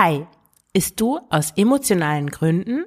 [0.00, 0.24] Hi,
[0.74, 2.84] isst du aus emotionalen Gründen?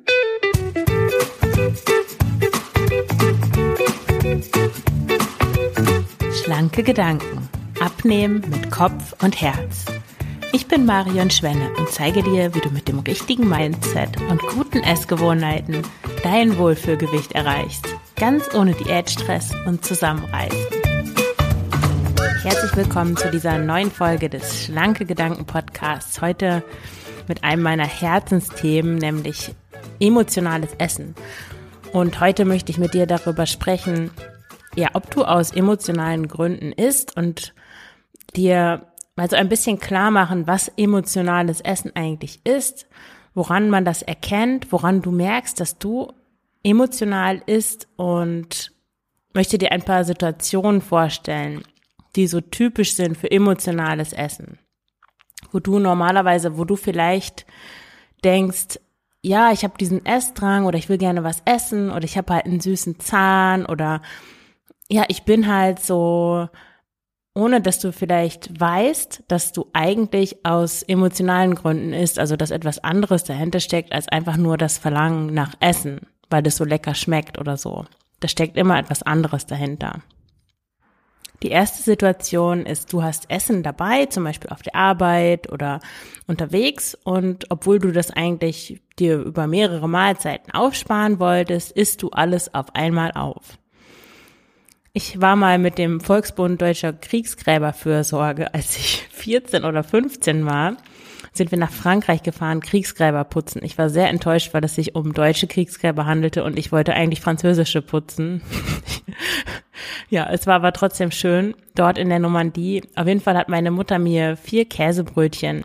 [6.42, 7.50] Schlanke Gedanken.
[7.82, 9.88] Abnehmen mit Kopf und Herz.
[10.54, 14.80] Ich bin Marion Schwenne und zeige dir, wie du mit dem richtigen Mindset und guten
[14.80, 15.82] Essgewohnheiten
[16.24, 17.90] dein Wohlfühlgewicht erreichst.
[18.16, 20.82] Ganz ohne Diätstress und Zusammenreißen.
[22.42, 25.61] Herzlich willkommen zu dieser neuen Folge des Schlanke Gedanken Podcasts.
[26.22, 26.64] Heute
[27.28, 29.56] mit einem meiner Herzensthemen, nämlich
[30.00, 31.16] emotionales Essen.
[31.92, 34.12] Und heute möchte ich mit dir darüber sprechen,
[34.76, 37.54] ja, ob du aus emotionalen Gründen isst und
[38.36, 38.86] dir
[39.16, 42.88] mal so ein bisschen klar machen, was emotionales Essen eigentlich ist,
[43.34, 46.14] woran man das erkennt, woran du merkst, dass du
[46.64, 48.72] emotional isst und
[49.34, 51.64] möchte dir ein paar Situationen vorstellen,
[52.16, 54.60] die so typisch sind für emotionales Essen
[55.52, 57.46] wo du normalerweise, wo du vielleicht
[58.24, 58.80] denkst,
[59.24, 62.46] ja, ich habe diesen Essdrang oder ich will gerne was essen oder ich habe halt
[62.46, 64.02] einen süßen Zahn oder
[64.90, 66.50] ja, ich bin halt so,
[67.34, 72.84] ohne dass du vielleicht weißt, dass du eigentlich aus emotionalen Gründen isst, also dass etwas
[72.84, 77.40] anderes dahinter steckt als einfach nur das Verlangen nach Essen, weil das so lecker schmeckt
[77.40, 77.86] oder so.
[78.20, 80.02] Da steckt immer etwas anderes dahinter.
[81.44, 85.80] Die erste Situation ist, du hast Essen dabei, zum Beispiel auf der Arbeit oder
[86.28, 92.54] unterwegs und obwohl du das eigentlich dir über mehrere Mahlzeiten aufsparen wolltest, isst du alles
[92.54, 93.58] auf einmal auf.
[94.94, 100.78] Ich war mal mit dem Volksbund Deutscher Kriegsgräberfürsorge, als ich 14 oder 15 war,
[101.34, 103.64] sind wir nach Frankreich gefahren, Kriegsgräber putzen.
[103.64, 107.22] Ich war sehr enttäuscht, weil es sich um deutsche Kriegsgräber handelte und ich wollte eigentlich
[107.22, 108.42] französische putzen.
[110.10, 112.84] ja, es war aber trotzdem schön dort in der Normandie.
[112.96, 115.64] Auf jeden Fall hat meine Mutter mir vier Käsebrötchen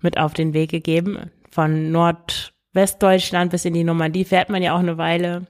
[0.00, 1.30] mit auf den Weg gegeben.
[1.48, 5.46] Von Nordwestdeutschland bis in die Normandie fährt man ja auch eine Weile.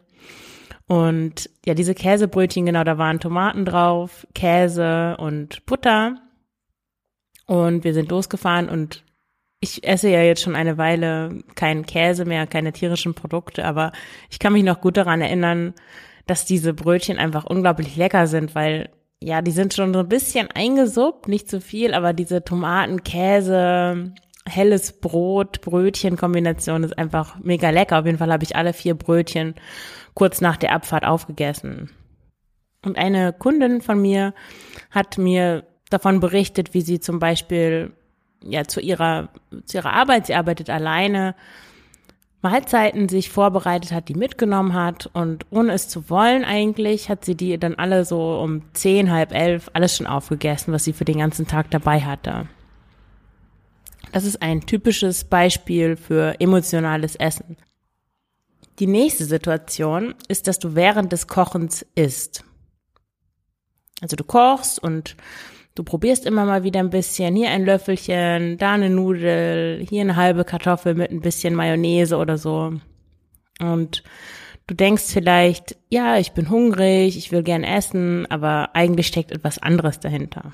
[0.86, 6.16] Und ja, diese Käsebrötchen, genau, da waren Tomaten drauf, Käse und Butter.
[7.46, 9.03] Und wir sind losgefahren und
[9.64, 13.92] ich esse ja jetzt schon eine Weile keinen Käse mehr, keine tierischen Produkte, aber
[14.30, 15.74] ich kann mich noch gut daran erinnern,
[16.26, 20.48] dass diese Brötchen einfach unglaublich lecker sind, weil ja, die sind schon so ein bisschen
[20.54, 24.12] eingesuppt, nicht zu viel, aber diese Tomaten, Käse,
[24.46, 28.00] helles Brot, Brötchen-Kombination ist einfach mega lecker.
[28.00, 29.54] Auf jeden Fall habe ich alle vier Brötchen
[30.12, 31.90] kurz nach der Abfahrt aufgegessen.
[32.84, 34.34] Und eine Kundin von mir
[34.90, 37.92] hat mir davon berichtet, wie sie zum Beispiel
[38.44, 39.28] ja zu ihrer,
[39.64, 41.34] zu ihrer Arbeit, sie arbeitet alleine,
[42.42, 47.36] Mahlzeiten sich vorbereitet hat, die mitgenommen hat und ohne es zu wollen eigentlich, hat sie
[47.36, 51.18] die dann alle so um zehn, halb elf alles schon aufgegessen, was sie für den
[51.18, 52.46] ganzen Tag dabei hatte.
[54.12, 57.56] Das ist ein typisches Beispiel für emotionales Essen.
[58.78, 62.44] Die nächste Situation ist, dass du während des Kochens isst.
[64.02, 65.16] Also du kochst und
[65.74, 70.14] Du probierst immer mal wieder ein bisschen, hier ein Löffelchen, da eine Nudel, hier eine
[70.14, 72.74] halbe Kartoffel mit ein bisschen Mayonnaise oder so.
[73.60, 74.04] Und
[74.68, 79.58] du denkst vielleicht, ja, ich bin hungrig, ich will gern essen, aber eigentlich steckt etwas
[79.58, 80.52] anderes dahinter.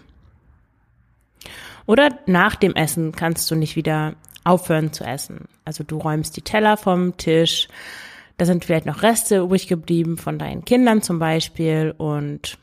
[1.85, 4.15] Oder nach dem Essen kannst du nicht wieder
[4.45, 5.49] aufhören zu essen.
[5.67, 7.69] Also du räumst die Teller vom Tisch,
[8.39, 12.57] da sind vielleicht noch Reste übrig geblieben von deinen Kindern zum Beispiel und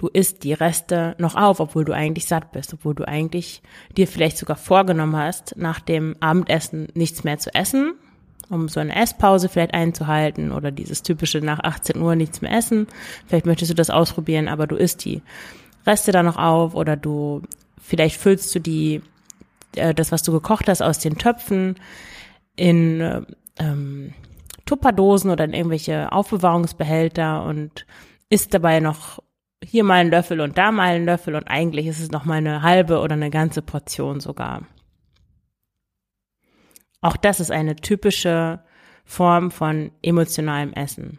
[0.00, 3.62] du isst die Reste noch auf, obwohl du eigentlich satt bist, obwohl du eigentlich
[3.96, 7.94] dir vielleicht sogar vorgenommen hast, nach dem Abendessen nichts mehr zu essen,
[8.48, 12.86] um so eine Esspause vielleicht einzuhalten oder dieses typische nach 18 Uhr nichts mehr essen.
[13.26, 15.22] Vielleicht möchtest du das ausprobieren, aber du isst die
[15.86, 17.42] Reste da noch auf oder du
[17.80, 19.02] vielleicht füllst du die
[19.76, 21.76] äh, das, was du gekocht hast, aus den Töpfen
[22.56, 23.22] in äh,
[23.58, 24.12] ähm,
[24.66, 27.86] Tupperdosen oder in irgendwelche Aufbewahrungsbehälter und
[28.28, 29.20] isst dabei noch
[29.64, 32.38] hier mal einen Löffel und da mal einen Löffel und eigentlich ist es noch mal
[32.38, 34.62] eine halbe oder eine ganze Portion sogar.
[37.00, 38.60] Auch das ist eine typische
[39.04, 41.18] Form von emotionalem Essen.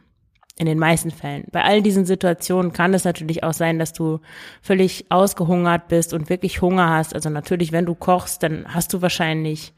[0.58, 1.46] In den meisten Fällen.
[1.52, 4.20] Bei all diesen Situationen kann es natürlich auch sein, dass du
[4.62, 7.16] völlig ausgehungert bist und wirklich Hunger hast.
[7.16, 9.74] Also natürlich, wenn du kochst, dann hast du wahrscheinlich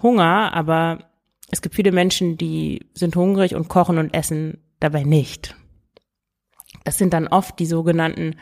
[0.00, 1.10] Hunger, aber
[1.50, 5.56] es gibt viele Menschen, die sind hungrig und kochen und essen dabei nicht.
[6.84, 8.36] Das sind dann oft die sogenannten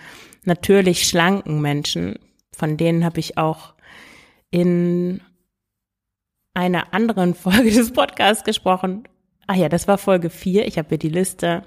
[0.45, 2.19] natürlich schlanken Menschen.
[2.57, 3.75] Von denen habe ich auch
[4.51, 5.21] in
[6.55, 9.05] einer anderen Folge des Podcasts gesprochen.
[9.47, 10.67] Ach ja, das war Folge 4.
[10.67, 11.63] Ich habe hier die Liste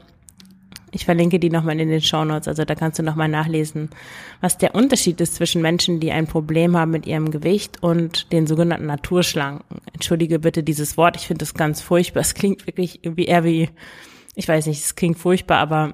[0.92, 3.90] Ich verlinke die nochmal in den Show Notes, also da kannst du nochmal nachlesen,
[4.42, 8.46] was der Unterschied ist zwischen Menschen, die ein Problem haben mit ihrem Gewicht und den
[8.46, 9.82] sogenannten Naturschlanken.
[9.92, 12.22] Entschuldige bitte dieses Wort, ich finde das ganz furchtbar.
[12.22, 13.70] Es klingt wirklich irgendwie eher wie,
[14.36, 15.94] ich weiß nicht, es klingt furchtbar, aber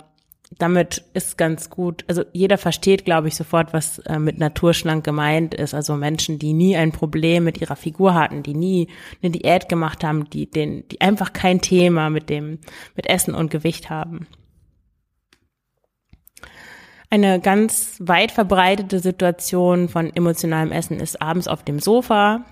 [0.60, 5.54] damit ist ganz gut, also jeder versteht, glaube ich, sofort, was äh, mit naturschlank gemeint
[5.54, 5.74] ist.
[5.74, 8.90] Also Menschen, die nie ein Problem mit ihrer Figur hatten, die nie
[9.24, 12.60] eine Diät gemacht haben, die, den, die einfach kein Thema mit dem,
[12.96, 14.28] mit Essen und Gewicht haben.
[17.10, 22.46] Eine ganz weit verbreitete Situation von emotionalem Essen ist abends auf dem Sofa.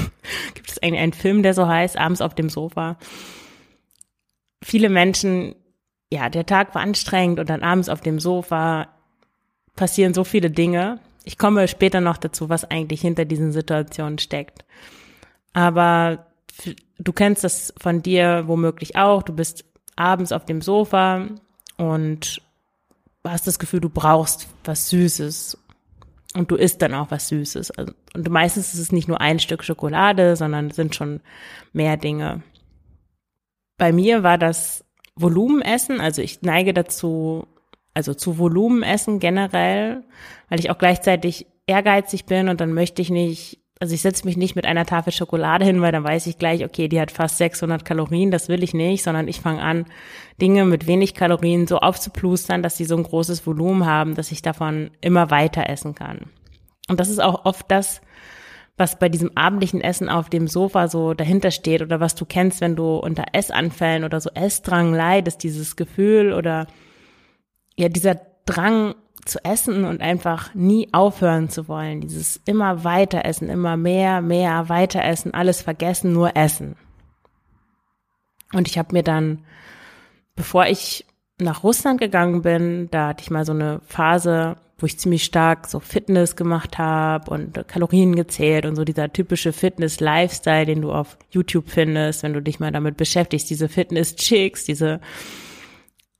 [0.54, 2.96] Gibt es eigentlich einen Film, der so heißt, abends auf dem Sofa?
[4.62, 5.54] Viele Menschen
[6.12, 8.88] ja, der Tag war anstrengend und dann abends auf dem Sofa
[9.76, 11.00] passieren so viele Dinge.
[11.24, 14.64] Ich komme später noch dazu, was eigentlich hinter diesen Situationen steckt.
[15.52, 16.26] Aber
[16.98, 19.22] du kennst das von dir womöglich auch.
[19.22, 19.64] Du bist
[19.96, 21.28] abends auf dem Sofa
[21.76, 22.42] und
[23.24, 25.58] hast das Gefühl, du brauchst was Süßes.
[26.34, 27.72] Und du isst dann auch was Süßes.
[27.72, 31.20] Also, und meistens ist es nicht nur ein Stück Schokolade, sondern es sind schon
[31.72, 32.42] mehr Dinge.
[33.78, 34.84] Bei mir war das
[35.20, 36.00] Volumenessen.
[36.00, 37.46] Also ich neige dazu,
[37.94, 40.04] also zu Volumenessen generell,
[40.48, 44.36] weil ich auch gleichzeitig ehrgeizig bin und dann möchte ich nicht, also ich setze mich
[44.36, 47.38] nicht mit einer Tafel Schokolade hin, weil dann weiß ich gleich, okay, die hat fast
[47.38, 49.86] 600 Kalorien, das will ich nicht, sondern ich fange an,
[50.40, 54.42] Dinge mit wenig Kalorien so aufzuplustern, dass sie so ein großes Volumen haben, dass ich
[54.42, 56.30] davon immer weiter essen kann.
[56.88, 58.00] Und das ist auch oft das,
[58.80, 62.62] was bei diesem abendlichen Essen auf dem Sofa so dahinter steht oder was du kennst,
[62.62, 66.66] wenn du unter Essanfällen oder so Essdrang leidest, dieses Gefühl oder
[67.76, 68.94] ja, dieser Drang
[69.26, 74.68] zu essen und einfach nie aufhören zu wollen, dieses immer weiter essen, immer mehr, mehr,
[74.70, 76.76] weiter essen, alles vergessen, nur essen.
[78.52, 79.44] Und ich habe mir dann,
[80.34, 81.04] bevor ich
[81.38, 85.66] nach Russland gegangen bin, da hatte ich mal so eine Phase, wo ich ziemlich stark
[85.66, 91.18] so Fitness gemacht habe und Kalorien gezählt und so dieser typische Fitness-Lifestyle, den du auf
[91.30, 95.00] YouTube findest, wenn du dich mal damit beschäftigst, diese Fitness-Chicks, diese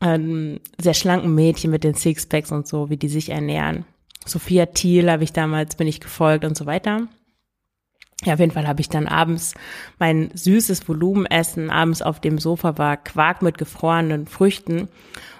[0.00, 3.84] ähm, sehr schlanken Mädchen mit den Sixpacks und so, wie die sich ernähren.
[4.26, 7.08] Sophia Thiel habe ich damals, bin ich gefolgt und so weiter.
[8.24, 9.54] Ja, auf jeden Fall habe ich dann abends
[9.98, 11.70] mein süßes Volumenessen.
[11.70, 14.88] Abends auf dem Sofa war Quark mit gefrorenen Früchten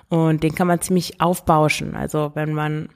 [0.08, 1.94] und den kann man ziemlich aufbauschen.
[1.94, 2.88] Also wenn man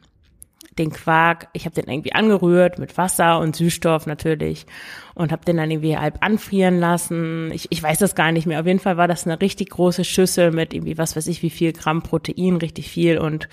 [0.79, 4.67] den Quark, ich habe den irgendwie angerührt mit Wasser und Süßstoff natürlich
[5.15, 7.51] und habe den dann irgendwie halb anfrieren lassen.
[7.53, 8.61] Ich, ich weiß das gar nicht mehr.
[8.61, 11.51] Auf jeden Fall war das eine richtig große Schüssel mit irgendwie was weiß ich wie
[11.51, 13.49] viel Gramm Protein, richtig viel und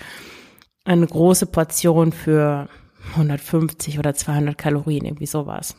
[0.84, 2.68] eine große Portion für
[3.12, 5.76] 150 oder 200 Kalorien, irgendwie sowas.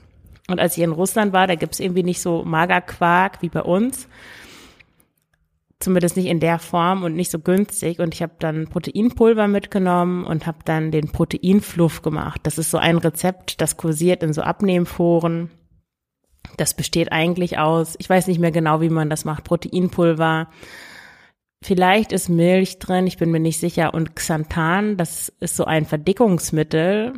[0.49, 4.07] Und als ich in Russland war, da gibt's irgendwie nicht so Magerquark wie bei uns,
[5.83, 7.99] zumindest nicht in der Form und nicht so günstig.
[7.99, 12.41] Und ich habe dann Proteinpulver mitgenommen und habe dann den Proteinfluff gemacht.
[12.43, 15.51] Das ist so ein Rezept, das kursiert in so Abnehmforen.
[16.57, 20.49] Das besteht eigentlich aus, ich weiß nicht mehr genau, wie man das macht, Proteinpulver.
[21.63, 23.93] Vielleicht ist Milch drin, ich bin mir nicht sicher.
[23.93, 27.13] Und Xanthan, das ist so ein Verdickungsmittel.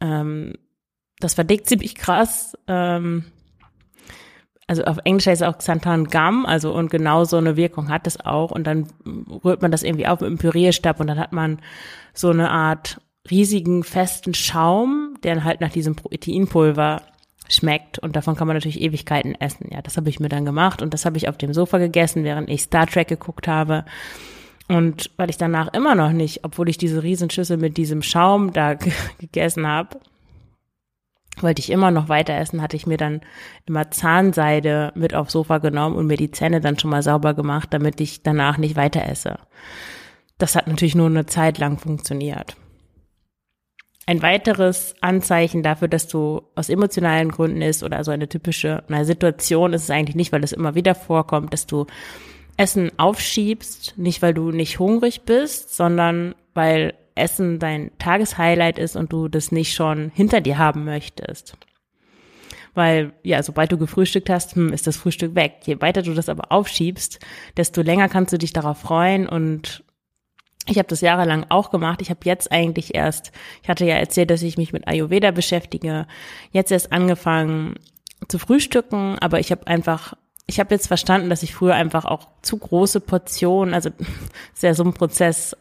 [0.00, 0.54] Ähm,
[1.20, 2.58] das verdickt ziemlich krass.
[2.66, 3.24] Ähm,
[4.66, 8.06] also auf Englisch heißt es auch Xanthan Gum, also und genau so eine Wirkung hat
[8.06, 8.50] es auch.
[8.50, 8.88] Und dann
[9.44, 11.60] rührt man das irgendwie auf mit einem Pürierstab und dann hat man
[12.12, 17.02] so eine Art riesigen festen Schaum, der halt nach diesem Proteinpulver
[17.48, 19.68] schmeckt und davon kann man natürlich Ewigkeiten essen.
[19.70, 22.24] Ja, das habe ich mir dann gemacht und das habe ich auf dem Sofa gegessen,
[22.24, 23.84] während ich Star Trek geguckt habe.
[24.68, 28.74] Und weil ich danach immer noch nicht, obwohl ich diese Riesenschüssel mit diesem Schaum da
[29.20, 30.00] gegessen habe,
[31.40, 33.20] wollte ich immer noch weiter essen, hatte ich mir dann
[33.66, 37.68] immer Zahnseide mit aufs Sofa genommen und mir die Zähne dann schon mal sauber gemacht,
[37.72, 39.38] damit ich danach nicht weiter esse.
[40.38, 42.56] Das hat natürlich nur eine Zeit lang funktioniert.
[44.08, 49.04] Ein weiteres Anzeichen dafür, dass du aus emotionalen Gründen ist oder so eine typische eine
[49.04, 51.86] Situation ist es eigentlich nicht, weil es immer wieder vorkommt, dass du
[52.56, 59.12] Essen aufschiebst, nicht weil du nicht hungrig bist, sondern weil Essen dein Tageshighlight ist und
[59.12, 61.56] du das nicht schon hinter dir haben möchtest.
[62.74, 65.60] Weil, ja, sobald du gefrühstückt hast, hm, ist das Frühstück weg.
[65.64, 67.18] Je weiter du das aber aufschiebst,
[67.56, 69.82] desto länger kannst du dich darauf freuen und
[70.68, 72.02] ich habe das jahrelang auch gemacht.
[72.02, 73.32] Ich habe jetzt eigentlich erst,
[73.62, 76.06] ich hatte ja erzählt, dass ich mich mit Ayurveda beschäftige,
[76.50, 77.76] jetzt erst angefangen
[78.28, 80.14] zu frühstücken, aber ich habe einfach
[80.46, 83.90] ich habe jetzt verstanden, dass ich früher einfach auch zu große Portionen, also
[84.54, 85.56] ist ja so ein Prozess,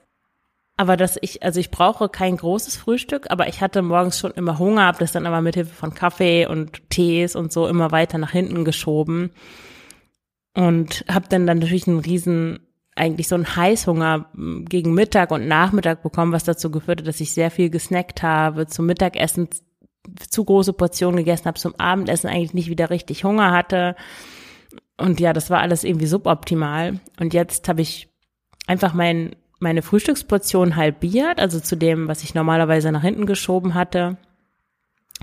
[0.78, 4.60] aber dass ich, also ich brauche kein großes Frühstück, aber ich hatte morgens schon immer
[4.60, 8.18] Hunger, habe das dann aber mit Hilfe von Kaffee und Tees und so immer weiter
[8.18, 9.32] nach hinten geschoben
[10.54, 12.60] und habe dann dann natürlich einen riesen
[12.96, 14.30] eigentlich so einen Heißhunger
[14.70, 18.68] gegen Mittag und Nachmittag bekommen, was dazu geführt hat, dass ich sehr viel gesnackt habe,
[18.68, 19.50] zum Mittagessen
[20.30, 23.96] zu große Portionen gegessen habe, zum Abendessen eigentlich nicht wieder richtig Hunger hatte.
[24.98, 27.00] Und ja, das war alles irgendwie suboptimal.
[27.20, 28.08] Und jetzt habe ich
[28.66, 34.16] einfach mein, meine Frühstücksportion halbiert, also zu dem, was ich normalerweise nach hinten geschoben hatte,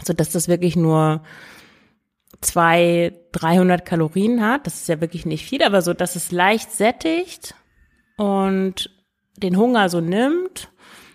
[0.04, 1.22] so dass das wirklich nur
[2.40, 4.66] zwei, 300 Kalorien hat.
[4.66, 7.54] Das ist ja wirklich nicht viel, aber so, dass es leicht sättigt
[8.16, 8.90] und
[9.36, 10.72] den Hunger so nimmt,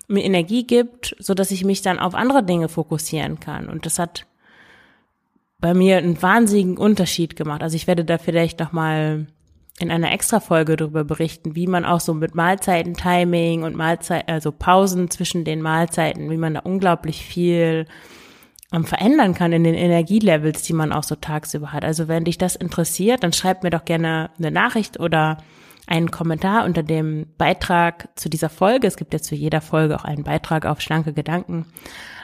[0.07, 3.67] mir Energie gibt, so dass ich mich dann auf andere Dinge fokussieren kann.
[3.67, 4.25] Und das hat
[5.59, 7.61] bei mir einen wahnsinnigen Unterschied gemacht.
[7.61, 9.27] Also ich werde da vielleicht noch mal
[9.79, 14.27] in einer extra Folge darüber berichten, wie man auch so mit Mahlzeiten Timing und Mahlzeit
[14.27, 17.85] also Pausen zwischen den Mahlzeiten, wie man da unglaublich viel
[18.73, 21.85] ähm, verändern kann in den Energielevels, die man auch so tagsüber hat.
[21.85, 25.37] Also wenn dich das interessiert, dann schreib mir doch gerne eine Nachricht oder
[25.85, 28.87] einen Kommentar unter dem Beitrag zu dieser Folge.
[28.87, 31.65] Es gibt ja zu jeder Folge auch einen Beitrag auf schlanke Gedanken.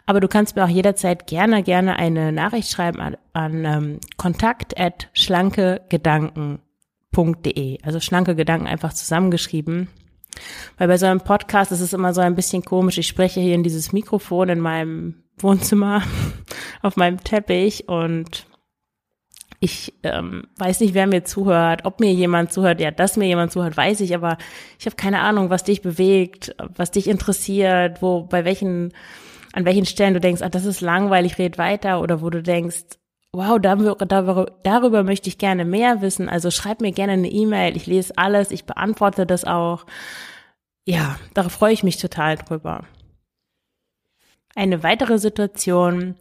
[0.06, 4.78] Aber du kannst mir auch jederzeit gerne, gerne eine Nachricht schreiben an, an ähm, kontakt
[4.78, 5.10] at
[7.14, 7.80] schlankegedanken.de.
[7.84, 9.88] Also schlanke Gedanken einfach zusammengeschrieben.
[10.78, 12.98] Weil bei so einem Podcast ist es immer so ein bisschen komisch.
[12.98, 16.02] Ich spreche hier in dieses Mikrofon in meinem Wohnzimmer
[16.82, 18.48] auf meinem Teppich und
[19.60, 22.82] ich ähm, weiß nicht, wer mir zuhört, ob mir jemand zuhört.
[22.82, 24.38] Ja, dass mir jemand zuhört, weiß ich, aber
[24.78, 28.92] ich habe keine Ahnung, was dich bewegt, was dich interessiert, wo, bei welchen,
[29.54, 32.98] an welchen Stellen du denkst, ah, das ist langweilig, red weiter, oder wo du denkst,
[33.34, 33.96] wow, darüber,
[34.64, 36.30] darüber, möchte ich gerne mehr wissen.
[36.30, 39.86] Also schreib mir gerne eine E-Mail, ich lese alles, ich beantworte das auch.
[40.86, 42.86] Ja, darauf freue ich mich total drüber.
[44.56, 46.16] Eine weitere Situation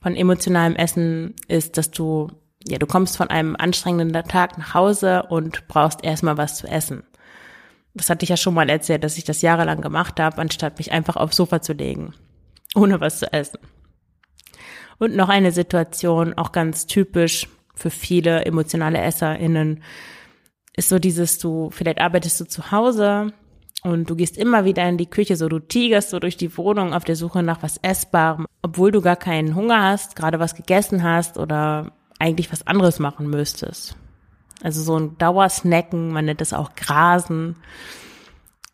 [0.00, 2.30] von emotionalem Essen ist, dass du
[2.66, 7.04] ja, du kommst von einem anstrengenden Tag nach Hause und brauchst erstmal was zu essen.
[7.92, 10.90] Das hatte ich ja schon mal erzählt, dass ich das jahrelang gemacht habe, anstatt mich
[10.90, 12.14] einfach aufs Sofa zu legen,
[12.74, 13.58] ohne was zu essen.
[14.98, 19.82] Und noch eine Situation, auch ganz typisch für viele emotionale EsserInnen,
[20.76, 23.32] ist so dieses, du, vielleicht arbeitest du zu Hause
[23.82, 26.94] und du gehst immer wieder in die Küche, so du tigerst so durch die Wohnung
[26.94, 31.02] auf der Suche nach was Essbarem, obwohl du gar keinen Hunger hast, gerade was gegessen
[31.02, 33.96] hast oder eigentlich was anderes machen müsstest.
[34.62, 37.56] Also so ein Dauersnacken, man nennt es auch Grasen.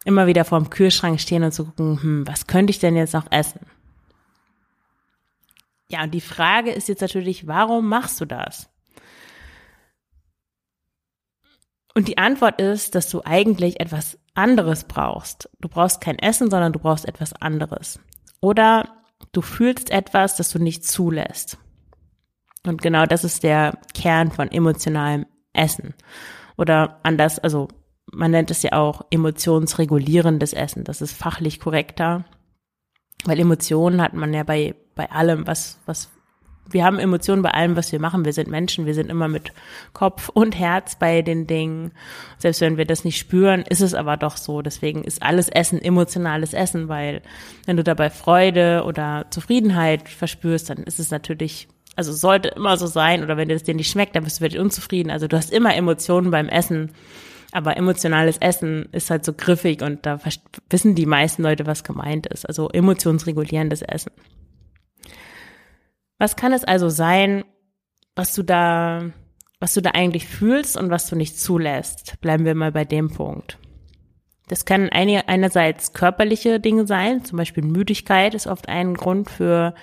[0.05, 3.13] Immer wieder vor dem Kühlschrank stehen und zu gucken, hm, was könnte ich denn jetzt
[3.13, 3.61] noch essen?
[5.91, 8.71] Ja, und die Frage ist jetzt natürlich, warum machst du das?
[11.95, 15.51] Und die Antwort ist, dass du eigentlich etwas anderes brauchst.
[15.61, 17.99] Du brauchst kein Essen, sondern du brauchst etwas anderes.
[18.41, 18.89] Oder
[19.33, 21.59] du fühlst etwas, das du nicht zulässt.
[22.65, 25.95] Und genau das ist der Kern von emotionalem Essen.
[26.57, 27.67] Oder anders, also
[28.13, 30.85] man nennt es ja auch emotionsregulierendes Essen.
[30.85, 32.25] Das ist fachlich korrekter.
[33.25, 36.11] Weil Emotionen hat man ja bei, bei allem, was, was,
[36.69, 38.27] wir haben Emotionen bei allem, was wir machen.
[38.27, 39.51] Wir sind Menschen, wir sind immer mit
[39.95, 41.93] Kopf und Herz bei den Dingen.
[42.37, 44.61] Selbst wenn wir das nicht spüren, ist es aber doch so.
[44.61, 47.23] Deswegen ist alles Essen emotionales Essen, weil
[47.65, 51.67] wenn du dabei Freude oder Zufriedenheit verspürst, dann ist es natürlich
[51.97, 54.43] also sollte immer so sein, oder wenn dir das dir nicht schmeckt, dann bist du
[54.43, 55.11] wirklich unzufrieden.
[55.11, 56.93] Also du hast immer Emotionen beim Essen,
[57.53, 60.19] aber emotionales Essen ist halt so griffig und da
[60.71, 62.47] wissen die meisten Leute, was gemeint ist.
[62.47, 64.13] Also emotionsregulierendes Essen.
[66.21, 67.45] Was kann es also sein,
[68.15, 69.11] was du da,
[69.59, 72.21] was du da eigentlich fühlst und was du nicht zulässt?
[72.21, 73.59] Bleiben wir mal bei dem Punkt.
[74.47, 79.75] Das kann eine, einerseits körperliche Dinge sein, zum Beispiel Müdigkeit ist oft ein Grund für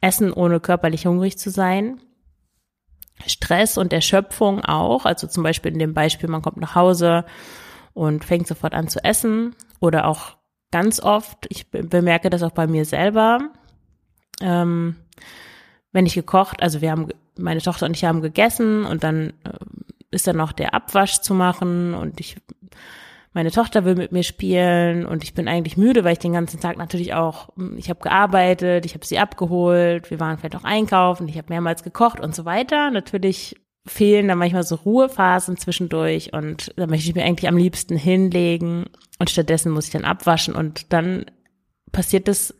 [0.00, 2.00] Essen ohne körperlich hungrig zu sein.
[3.26, 7.24] Stress und Erschöpfung auch, also zum Beispiel in dem Beispiel, man kommt nach Hause
[7.92, 10.36] und fängt sofort an zu essen oder auch
[10.70, 13.50] ganz oft, ich bemerke das auch bei mir selber,
[14.40, 14.96] ähm,
[15.92, 17.08] wenn ich gekocht, also wir haben,
[17.38, 19.52] meine Tochter und ich haben gegessen und dann äh,
[20.10, 22.36] ist dann noch der Abwasch zu machen und ich
[23.34, 26.60] meine Tochter will mit mir spielen und ich bin eigentlich müde, weil ich den ganzen
[26.60, 30.64] Tag natürlich auch, hm, ich habe gearbeitet, ich habe sie abgeholt, wir waren vielleicht auch
[30.64, 32.90] einkaufen, ich habe mehrmals gekocht und so weiter.
[32.90, 33.56] Natürlich
[33.86, 38.84] fehlen da manchmal so Ruhephasen zwischendurch und da möchte ich mir eigentlich am liebsten hinlegen
[39.18, 41.24] und stattdessen muss ich dann abwaschen und dann
[41.90, 42.54] passiert das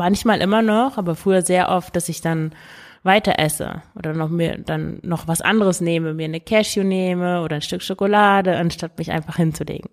[0.00, 2.52] manchmal immer noch, aber früher sehr oft, dass ich dann
[3.02, 7.56] weiter esse oder noch mir dann noch was anderes nehme, mir eine Cashew nehme oder
[7.56, 9.90] ein Stück Schokolade, anstatt mich einfach hinzulegen.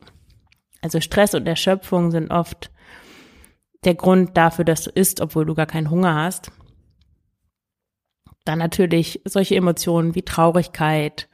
[0.81, 2.71] Also Stress und Erschöpfung sind oft
[3.83, 6.51] der Grund dafür, dass du isst, obwohl du gar keinen Hunger hast.
[8.45, 11.27] Dann natürlich solche Emotionen wie Traurigkeit,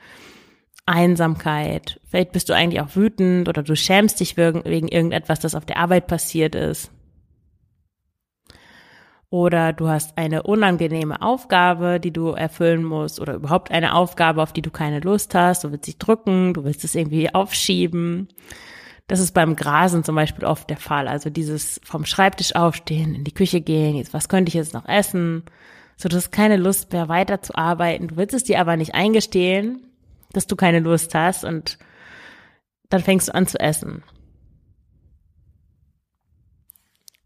[0.88, 2.02] Einsamkeit.
[2.10, 5.66] Vielleicht bist du eigentlich auch wütend oder du schämst dich wegen, wegen irgendetwas, das auf
[5.66, 6.92] der Arbeit passiert ist.
[9.34, 14.54] Oder du hast eine unangenehme Aufgabe, die du erfüllen musst oder überhaupt eine Aufgabe, auf
[14.54, 15.64] die du keine Lust hast.
[15.64, 18.28] Du willst dich drücken, du willst es irgendwie aufschieben.
[19.08, 21.08] Das ist beim Grasen zum Beispiel oft der Fall.
[21.08, 24.88] Also dieses vom Schreibtisch aufstehen, in die Küche gehen, jetzt, was könnte ich jetzt noch
[24.88, 25.42] essen?
[25.98, 28.10] So, du hast keine Lust mehr weiterzuarbeiten.
[28.10, 29.84] Du willst es dir aber nicht eingestehen,
[30.34, 31.80] dass du keine Lust hast und
[32.90, 34.04] dann fängst du an zu essen.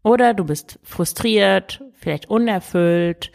[0.02, 3.30] Oder du bist frustriert, vielleicht unerfüllt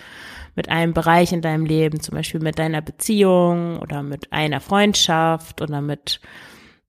[0.56, 5.62] mit einem Bereich in deinem Leben, zum Beispiel mit deiner Beziehung oder mit einer Freundschaft
[5.62, 6.20] oder mit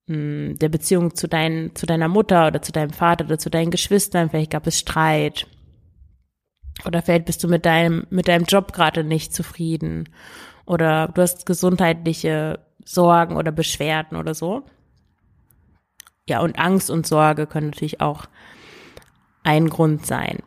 [0.07, 3.51] mh, hm, der Beziehung zu, dein, zu deiner Mutter oder zu deinem Vater oder zu
[3.51, 4.31] deinen Geschwistern.
[4.31, 5.47] Vielleicht gab es Streit.
[6.87, 10.09] Oder vielleicht bist du mit deinem, mit deinem Job gerade nicht zufrieden.
[10.65, 14.65] Oder du hast gesundheitliche Sorgen oder Beschwerden oder so.
[16.27, 18.25] Ja, und Angst und Sorge können natürlich auch
[19.43, 20.39] ein Grund sein.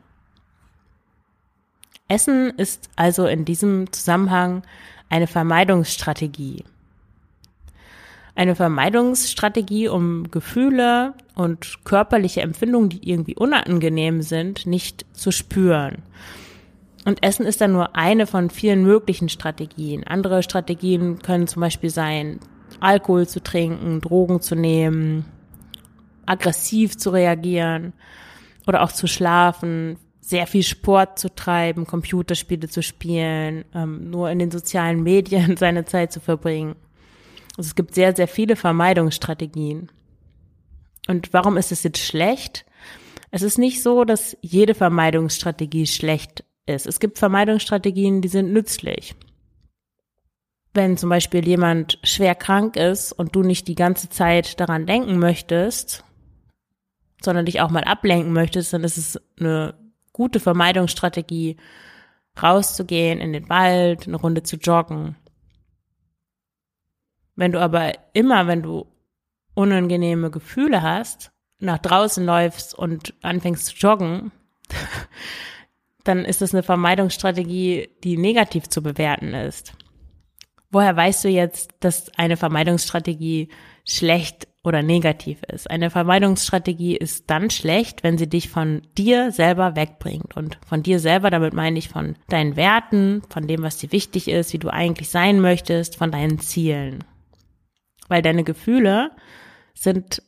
[2.07, 4.63] Essen ist also in diesem Zusammenhang
[5.09, 6.63] eine Vermeidungsstrategie.
[8.35, 16.03] Eine Vermeidungsstrategie, um Gefühle und körperliche Empfindungen, die irgendwie unangenehm sind, nicht zu spüren.
[17.03, 20.03] Und Essen ist dann nur eine von vielen möglichen Strategien.
[20.05, 22.39] Andere Strategien können zum Beispiel sein,
[22.79, 25.25] Alkohol zu trinken, Drogen zu nehmen,
[26.25, 27.93] aggressiv zu reagieren
[28.67, 29.97] oder auch zu schlafen,
[30.27, 35.85] sehr viel Sport zu treiben, Computerspiele zu spielen, ähm, nur in den sozialen Medien seine
[35.85, 36.75] Zeit zu verbringen.
[37.55, 39.89] Also es gibt sehr, sehr viele Vermeidungsstrategien.
[41.07, 42.65] Und warum ist es jetzt schlecht?
[43.31, 46.87] Es ist nicht so, dass jede Vermeidungsstrategie schlecht ist.
[46.87, 49.15] Es gibt Vermeidungsstrategien, die sind nützlich.
[50.73, 55.19] Wenn zum Beispiel jemand schwer krank ist und du nicht die ganze Zeit daran denken
[55.19, 56.03] möchtest,
[57.21, 59.86] sondern dich auch mal ablenken möchtest, dann ist es eine
[60.17, 61.57] gute Vermeidungsstrategie,
[62.41, 65.15] rauszugehen in den Wald, eine Runde zu joggen.
[67.35, 68.87] Wenn du aber immer, wenn du
[69.53, 74.31] unangenehme Gefühle hast, nach draußen läufst und anfängst zu joggen,
[76.03, 79.73] dann ist das eine Vermeidungsstrategie, die negativ zu bewerten ist.
[80.71, 83.49] Woher weißt du jetzt, dass eine Vermeidungsstrategie
[83.85, 85.71] schlecht oder negativ ist.
[85.71, 90.35] Eine Vermeidungsstrategie ist dann schlecht, wenn sie dich von dir selber wegbringt.
[90.35, 94.27] Und von dir selber, damit meine ich von deinen Werten, von dem, was dir wichtig
[94.27, 97.05] ist, wie du eigentlich sein möchtest, von deinen Zielen.
[98.09, 99.11] Weil deine Gefühle
[99.73, 100.21] sind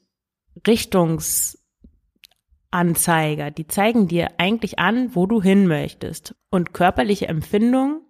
[0.65, 3.51] Richtungsanzeiger.
[3.51, 6.33] Die zeigen dir eigentlich an, wo du hin möchtest.
[6.49, 8.03] Und körperliche Empfindungen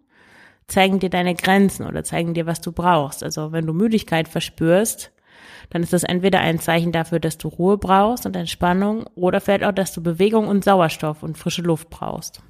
[0.67, 3.23] zeigen dir deine Grenzen oder zeigen dir, was du brauchst.
[3.23, 5.11] Also wenn du Müdigkeit verspürst,
[5.69, 9.63] dann ist das entweder ein Zeichen dafür, dass du Ruhe brauchst und Entspannung oder vielleicht
[9.63, 12.41] auch, dass du Bewegung und Sauerstoff und frische Luft brauchst.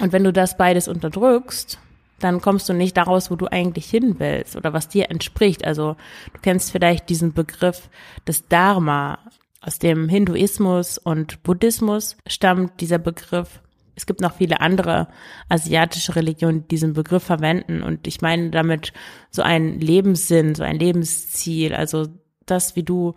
[0.00, 1.78] Und wenn du das beides unterdrückst,
[2.20, 5.64] dann kommst du nicht daraus, wo du eigentlich hin willst oder was dir entspricht.
[5.64, 5.96] Also
[6.32, 7.90] du kennst vielleicht diesen Begriff
[8.26, 9.18] des Dharma.
[9.60, 13.60] Aus dem Hinduismus und Buddhismus stammt dieser Begriff.
[13.96, 15.08] Es gibt noch viele andere
[15.48, 17.82] asiatische Religionen, die diesen Begriff verwenden.
[17.82, 18.92] Und ich meine damit
[19.30, 22.08] so einen Lebenssinn, so ein Lebensziel, also
[22.46, 23.14] das, wie du,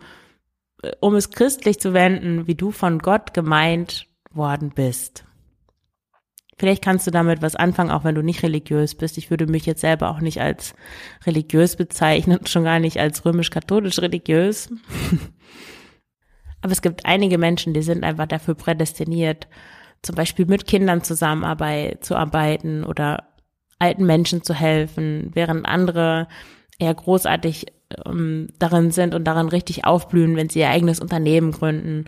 [0.82, 5.24] äh, um es christlich zu wenden, wie du von Gott gemeint worden bist.
[6.58, 9.16] Vielleicht kannst du damit was anfangen, auch wenn du nicht religiös bist.
[9.16, 10.74] Ich würde mich jetzt selber auch nicht als
[11.24, 14.68] religiös bezeichnen, schon gar nicht als römisch-katholisch religiös.
[16.60, 19.46] Aber es gibt einige Menschen, die sind einfach dafür prädestiniert,
[20.02, 23.28] zum Beispiel mit Kindern zusammenarbeit, zu arbeiten oder
[23.78, 26.26] alten Menschen zu helfen, während andere
[26.80, 27.66] eher großartig
[28.04, 32.06] ähm, darin sind und daran richtig aufblühen, wenn sie ihr eigenes Unternehmen gründen.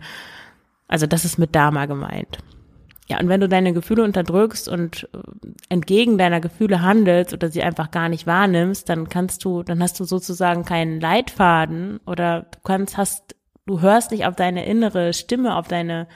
[0.87, 2.39] Also das ist mit Dharma gemeint.
[3.11, 5.17] Ja, und wenn du deine Gefühle unterdrückst und äh,
[5.69, 9.99] entgegen deiner Gefühle handelst oder sie einfach gar nicht wahrnimmst, dann kannst du, dann hast
[9.99, 15.57] du sozusagen keinen Leitfaden oder du kannst, hast, du hörst nicht auf deine innere Stimme,
[15.57, 16.07] auf deine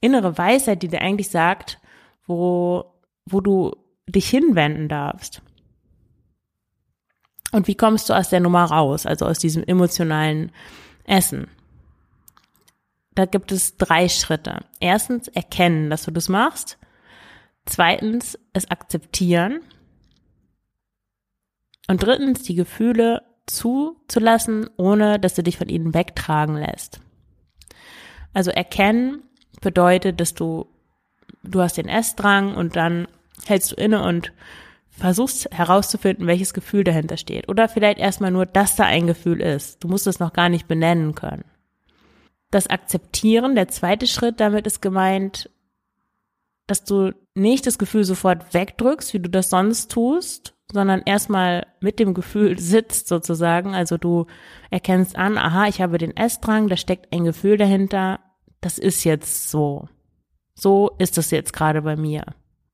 [0.00, 1.80] innere Weisheit, die dir eigentlich sagt,
[2.26, 2.84] wo,
[3.26, 3.74] wo du
[4.06, 5.42] dich hinwenden darfst.
[7.54, 10.50] Und wie kommst du aus der Nummer raus, also aus diesem emotionalen
[11.04, 11.46] Essen?
[13.14, 14.64] Da gibt es drei Schritte.
[14.80, 16.78] Erstens erkennen, dass du das machst.
[17.64, 19.60] Zweitens es akzeptieren.
[21.86, 27.00] Und drittens die Gefühle zuzulassen, ohne dass du dich von ihnen wegtragen lässt.
[28.32, 29.22] Also erkennen
[29.60, 30.66] bedeutet, dass du,
[31.44, 33.06] du hast den Essdrang und dann
[33.46, 34.32] hältst du inne und
[34.96, 37.48] versuchst herauszufinden, welches Gefühl dahinter steht.
[37.48, 39.82] Oder vielleicht erstmal nur, dass da ein Gefühl ist.
[39.82, 41.44] Du musst es noch gar nicht benennen können.
[42.50, 45.50] Das Akzeptieren, der zweite Schritt, damit ist gemeint,
[46.66, 51.98] dass du nicht das Gefühl sofort wegdrückst, wie du das sonst tust, sondern erstmal mit
[51.98, 53.74] dem Gefühl sitzt sozusagen.
[53.74, 54.26] Also du
[54.70, 58.20] erkennst an, aha, ich habe den Essdrang, da steckt ein Gefühl dahinter,
[58.60, 59.88] das ist jetzt so.
[60.54, 62.24] So ist es jetzt gerade bei mir.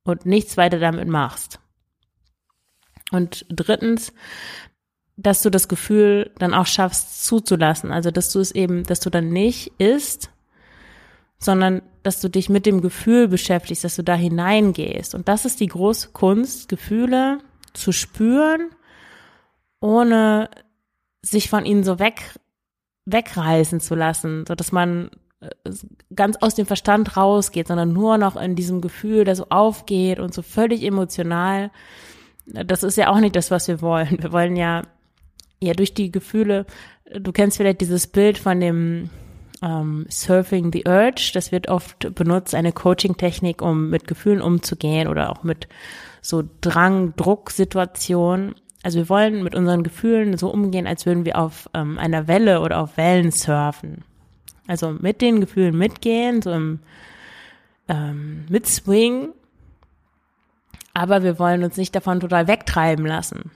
[0.04, 1.59] Und nichts weiter damit machst.
[3.10, 4.12] Und drittens,
[5.16, 7.92] dass du das Gefühl dann auch schaffst zuzulassen.
[7.92, 10.30] Also, dass du es eben, dass du dann nicht isst,
[11.38, 15.14] sondern dass du dich mit dem Gefühl beschäftigst, dass du da hineingehst.
[15.14, 17.38] Und das ist die große Kunst, Gefühle
[17.72, 18.70] zu spüren,
[19.80, 20.50] ohne
[21.22, 22.38] sich von ihnen so weg,
[23.06, 25.48] wegreißen zu lassen, so dass man äh,
[26.14, 30.32] ganz aus dem Verstand rausgeht, sondern nur noch in diesem Gefühl, der so aufgeht und
[30.32, 31.70] so völlig emotional.
[32.52, 34.18] Das ist ja auch nicht das, was wir wollen.
[34.20, 34.82] Wir wollen ja,
[35.60, 36.66] ja durch die Gefühle,
[37.12, 39.10] du kennst vielleicht dieses Bild von dem
[39.62, 41.30] ähm, Surfing the Urge.
[41.34, 45.68] Das wird oft benutzt, eine Coaching-Technik, um mit Gefühlen umzugehen oder auch mit
[46.22, 48.54] so Drang, Drucksituationen.
[48.82, 52.60] Also wir wollen mit unseren Gefühlen so umgehen, als würden wir auf ähm, einer Welle
[52.60, 54.04] oder auf Wellen surfen.
[54.66, 56.80] Also mit den Gefühlen mitgehen, so im
[57.88, 59.34] ähm, mit Swing.
[60.94, 63.50] Aber wir wollen uns nicht davon total wegtreiben lassen.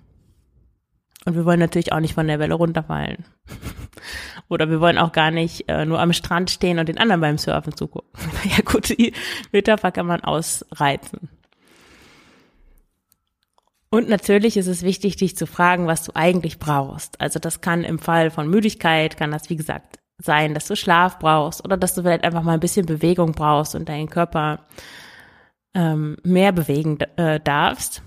[1.24, 3.24] Und wir wollen natürlich auch nicht von der Welle runterfallen.
[4.48, 7.38] Oder wir wollen auch gar nicht äh, nur am Strand stehen und den anderen beim
[7.38, 8.10] Surfen zugucken.
[8.44, 9.14] ja gut, die
[9.52, 11.28] Metapher kann man ausreizen.
[13.88, 17.20] Und natürlich ist es wichtig, dich zu fragen, was du eigentlich brauchst.
[17.20, 21.18] Also das kann im Fall von Müdigkeit, kann das wie gesagt sein, dass du Schlaf
[21.18, 24.66] brauchst oder dass du vielleicht einfach mal ein bisschen Bewegung brauchst und deinen Körper
[25.74, 28.02] ähm, mehr bewegen äh, darfst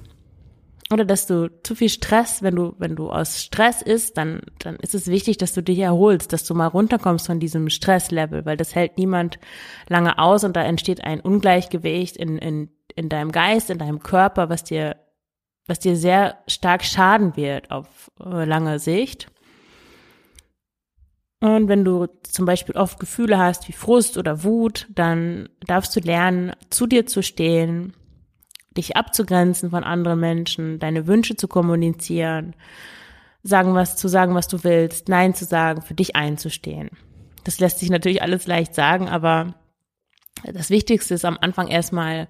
[0.91, 4.77] oder dass du zu viel Stress, wenn du, wenn du aus Stress isst, dann, dann
[4.77, 8.56] ist es wichtig, dass du dich erholst, dass du mal runterkommst von diesem Stresslevel, weil
[8.56, 9.38] das hält niemand
[9.89, 14.49] lange aus und da entsteht ein Ungleichgewicht in, in, in deinem Geist, in deinem Körper,
[14.49, 14.95] was dir,
[15.65, 19.27] was dir sehr stark schaden wird auf äh, lange Sicht.
[21.39, 26.00] Und wenn du zum Beispiel oft Gefühle hast wie Frust oder Wut, dann darfst du
[26.00, 27.93] lernen, zu dir zu stehen,
[28.76, 32.56] dich abzugrenzen von anderen Menschen, deine Wünsche zu kommunizieren,
[33.43, 36.89] sagen was zu sagen, was du willst, nein zu sagen, für dich einzustehen.
[37.43, 39.54] Das lässt sich natürlich alles leicht sagen, aber
[40.43, 42.28] das Wichtigste ist am Anfang erstmal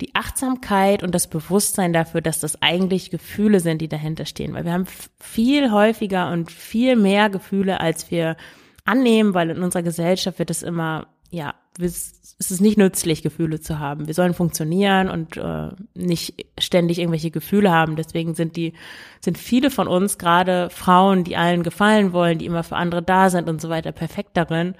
[0.00, 4.64] die Achtsamkeit und das Bewusstsein dafür, dass das eigentlich Gefühle sind, die dahinter stehen, weil
[4.64, 4.86] wir haben
[5.20, 8.36] viel häufiger und viel mehr Gefühle, als wir
[8.84, 13.80] annehmen, weil in unserer Gesellschaft wird es immer ja, es ist nicht nützlich, Gefühle zu
[13.80, 14.06] haben.
[14.06, 17.96] Wir sollen funktionieren und äh, nicht ständig irgendwelche Gefühle haben.
[17.96, 18.74] Deswegen sind die,
[19.20, 23.30] sind viele von uns, gerade Frauen, die allen gefallen wollen, die immer für andere da
[23.30, 24.74] sind und so weiter, perfekt darin,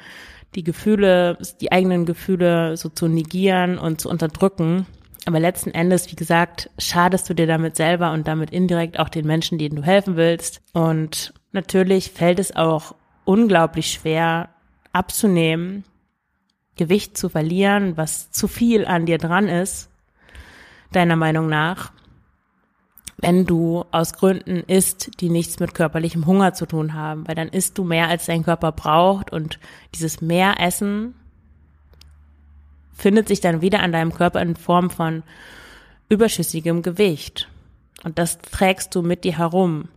[0.54, 4.86] die Gefühle, die eigenen Gefühle so zu negieren und zu unterdrücken.
[5.26, 9.26] Aber letzten Endes, wie gesagt, schadest du dir damit selber und damit indirekt auch den
[9.26, 10.60] Menschen, denen du helfen willst.
[10.72, 14.50] Und natürlich fällt es auch unglaublich schwer
[14.92, 15.84] abzunehmen,
[16.76, 19.90] Gewicht zu verlieren, was zu viel an dir dran ist,
[20.92, 21.92] deiner Meinung nach,
[23.16, 27.48] wenn du aus Gründen isst, die nichts mit körperlichem Hunger zu tun haben, weil dann
[27.48, 29.58] isst du mehr, als dein Körper braucht und
[29.94, 31.14] dieses Mehressen
[32.94, 35.22] findet sich dann wieder an deinem Körper in Form von
[36.08, 37.48] überschüssigem Gewicht.
[38.04, 39.88] Und das trägst du mit dir herum.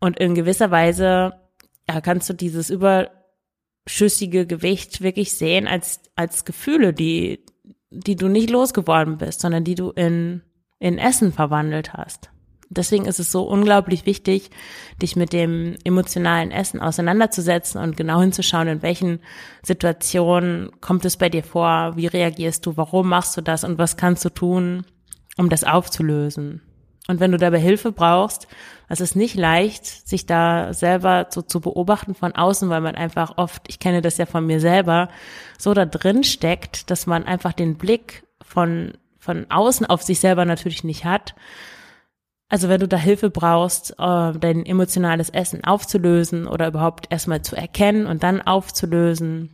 [0.00, 1.34] Und in gewisser Weise
[1.88, 3.10] ja, kannst du dieses über
[3.86, 7.44] schüssige Gewicht wirklich sehen als, als Gefühle, die,
[7.90, 10.42] die du nicht losgeworden bist, sondern die du in,
[10.78, 12.30] in Essen verwandelt hast.
[12.72, 14.50] Deswegen ist es so unglaublich wichtig,
[15.02, 19.18] dich mit dem emotionalen Essen auseinanderzusetzen und genau hinzuschauen, in welchen
[19.64, 23.96] Situationen kommt es bei dir vor, wie reagierst du, warum machst du das und was
[23.96, 24.84] kannst du tun,
[25.36, 26.62] um das aufzulösen.
[27.08, 28.46] Und wenn du dabei Hilfe brauchst,
[28.88, 33.36] es ist nicht leicht, sich da selber so zu beobachten von außen, weil man einfach
[33.36, 35.08] oft, ich kenne das ja von mir selber,
[35.58, 40.44] so da drin steckt, dass man einfach den Blick von, von außen auf sich selber
[40.44, 41.34] natürlich nicht hat.
[42.50, 47.54] Also wenn du da Hilfe brauchst, äh, dein emotionales Essen aufzulösen oder überhaupt erstmal zu
[47.54, 49.50] erkennen und dann aufzulösen,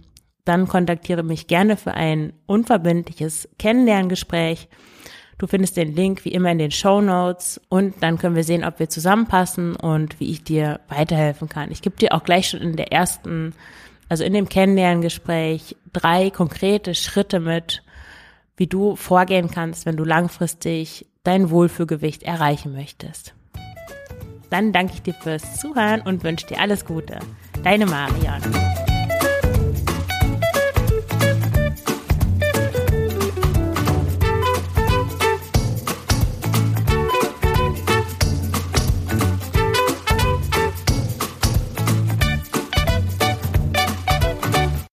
[0.47, 4.69] dann kontaktiere mich gerne für ein unverbindliches Kennenlerngespräch.
[5.37, 8.65] Du findest den Link wie immer in den Show Notes und dann können wir sehen,
[8.65, 11.71] ob wir zusammenpassen und wie ich dir weiterhelfen kann.
[11.71, 13.53] Ich gebe dir auch gleich schon in der ersten,
[14.09, 17.83] also in dem Kennenlerngespräch drei konkrete Schritte mit,
[18.57, 23.35] wie du vorgehen kannst, wenn du langfristig dein Wohlfühlgewicht erreichen möchtest.
[24.51, 27.19] Dann danke ich dir fürs Zuhören und wünsche dir alles Gute.
[27.65, 28.86] Deine Marion.